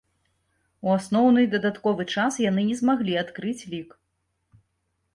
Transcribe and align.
У 0.87 0.93
асноўны 0.99 1.39
і 1.45 1.51
дадатковы 1.53 2.03
час 2.15 2.41
яны 2.49 2.67
не 2.73 2.81
змаглі 2.83 3.13
адкрыць 3.27 3.57
лік. 3.75 3.89